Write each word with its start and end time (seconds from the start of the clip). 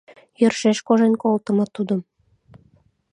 Йӧршеш 0.39 0.77
кожен 0.87 1.13
колтымо 1.21 1.65
тудым. 1.75 2.01